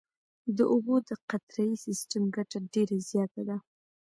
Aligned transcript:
د 0.57 0.59
اوبو 0.73 0.95
د 1.07 1.09
قطرهیي 1.29 1.75
سیستم 1.85 2.23
ګټه 2.35 2.57
ډېره 2.73 2.95
زیاته 3.09 3.41
ده. 3.49 3.57